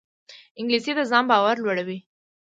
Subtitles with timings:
[0.59, 1.99] انګلیسي د ځان باور لوړوي